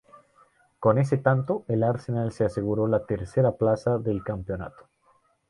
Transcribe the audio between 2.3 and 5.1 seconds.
se aseguró la tercera plaza del campeonato.